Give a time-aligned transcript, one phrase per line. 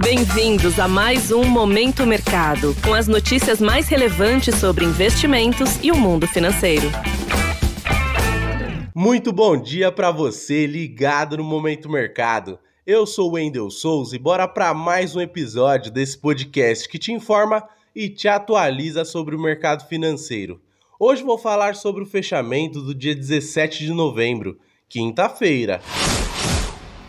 [0.00, 5.96] Bem-vindos a mais um Momento Mercado, com as notícias mais relevantes sobre investimentos e o
[5.96, 6.86] mundo financeiro.
[8.94, 12.58] Muito bom dia para você ligado no Momento Mercado.
[12.86, 17.12] Eu sou o Wendel Souza e bora para mais um episódio desse podcast que te
[17.12, 20.60] informa e te atualiza sobre o mercado financeiro.
[20.98, 24.58] Hoje vou falar sobre o fechamento do dia 17 de novembro,
[24.88, 25.80] quinta-feira.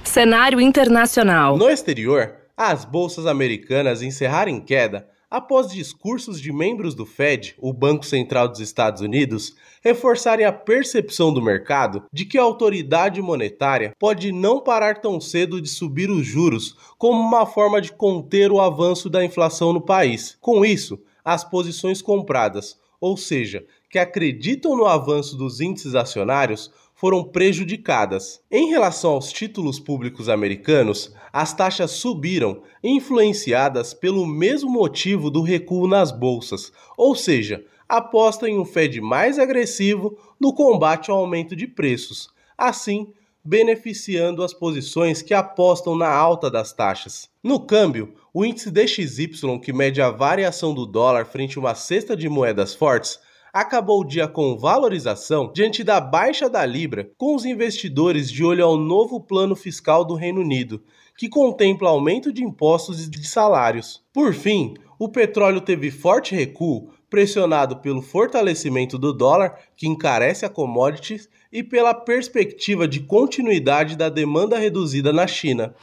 [0.03, 1.55] Cenário internacional.
[1.55, 7.71] No exterior, as bolsas americanas encerraram em queda após discursos de membros do Fed, o
[7.71, 13.93] Banco Central dos Estados Unidos, reforçarem a percepção do mercado de que a autoridade monetária
[13.97, 18.59] pode não parar tão cedo de subir os juros como uma forma de conter o
[18.59, 20.37] avanço da inflação no país.
[20.41, 27.23] Com isso, as posições compradas, ou seja, que acreditam no avanço dos índices acionários, foram
[27.23, 28.41] prejudicadas.
[28.51, 35.87] Em relação aos títulos públicos americanos, as taxas subiram, influenciadas pelo mesmo motivo do recuo
[35.87, 41.65] nas bolsas, ou seja, aposta em um Fed mais agressivo no combate ao aumento de
[41.65, 47.29] preços, assim beneficiando as posições que apostam na alta das taxas.
[47.41, 52.15] No câmbio, o índice DXY, que mede a variação do dólar frente a uma cesta
[52.15, 53.17] de moedas fortes,
[53.53, 58.65] acabou o dia com valorização diante da baixa da libra, com os investidores de olho
[58.65, 60.81] ao novo plano fiscal do Reino Unido,
[61.17, 64.01] que contempla aumento de impostos e de salários.
[64.13, 70.49] Por fim, o petróleo teve forte recuo, pressionado pelo fortalecimento do dólar, que encarece a
[70.49, 75.73] commodities, e pela perspectiva de continuidade da demanda reduzida na China.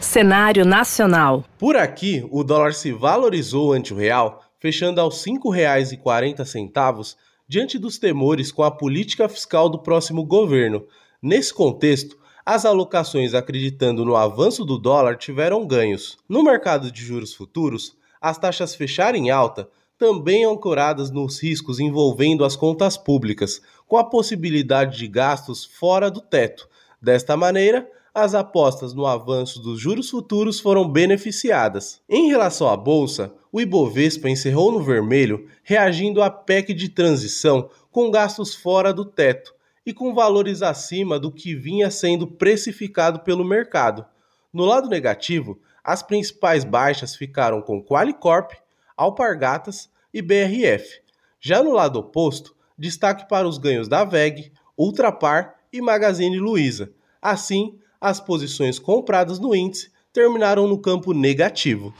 [0.00, 1.44] Cenário nacional.
[1.58, 7.16] Por aqui, o dólar se valorizou ante o real, fechando aos R$ 5,40
[7.48, 10.86] diante dos temores com a política fiscal do próximo governo.
[11.22, 16.16] Nesse contexto, as alocações acreditando no avanço do dólar tiveram ganhos.
[16.28, 22.44] No mercado de juros futuros, as taxas fecharam em alta, também ancoradas nos riscos envolvendo
[22.44, 26.68] as contas públicas, com a possibilidade de gastos fora do teto.
[27.02, 32.00] Desta maneira, as apostas no avanço dos juros futuros foram beneficiadas.
[32.08, 38.10] Em relação à bolsa, o Ibovespa encerrou no vermelho, reagindo à PEC de transição com
[38.10, 39.54] gastos fora do teto
[39.84, 44.04] e com valores acima do que vinha sendo precificado pelo mercado.
[44.52, 48.52] No lado negativo, as principais baixas ficaram com Qualicorp,
[48.96, 51.00] Alpargatas e BRF.
[51.40, 56.92] Já no lado oposto, destaque para os ganhos da VEG, Ultrapar e Magazine Luiza.
[57.20, 61.92] Assim, as posições compradas no índice terminaram no campo negativo.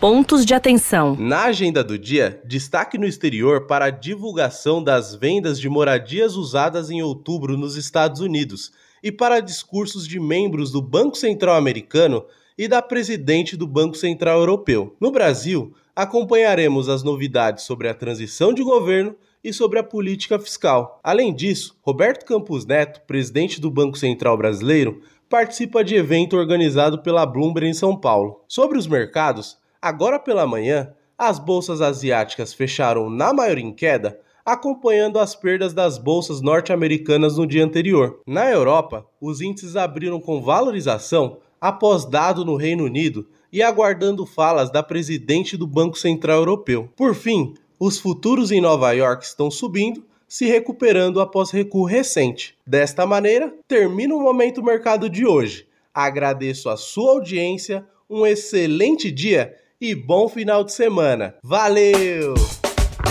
[0.00, 1.16] Pontos de atenção.
[1.18, 6.90] Na agenda do dia, destaque no exterior para a divulgação das vendas de moradias usadas
[6.90, 8.70] em outubro nos Estados Unidos
[9.02, 12.24] e para discursos de membros do Banco Central Americano
[12.56, 14.94] e da presidente do Banco Central Europeu.
[15.00, 20.98] No Brasil, acompanharemos as novidades sobre a transição de governo e sobre a política fiscal.
[21.04, 27.26] Além disso, Roberto Campos Neto, presidente do Banco Central Brasileiro, participa de evento organizado pela
[27.26, 28.40] Bloomberg em São Paulo.
[28.48, 35.18] Sobre os mercados, agora pela manhã, as bolsas asiáticas fecharam na maior em queda, acompanhando
[35.18, 38.20] as perdas das bolsas norte-americanas no dia anterior.
[38.26, 44.70] Na Europa, os índices abriram com valorização após dado no Reino Unido e aguardando falas
[44.70, 46.90] da presidente do Banco Central Europeu.
[46.96, 47.54] Por fim,
[47.86, 52.56] os futuros em Nova York estão subindo, se recuperando após recuo recente.
[52.66, 55.66] Desta maneira, termina o momento mercado de hoje.
[55.92, 61.34] Agradeço a sua audiência, um excelente dia e bom final de semana.
[61.42, 62.32] Valeu!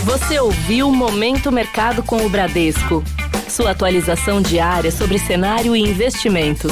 [0.05, 3.03] Você ouviu Momento Mercado com o Bradesco.
[3.47, 6.71] Sua atualização diária sobre cenário e investimentos.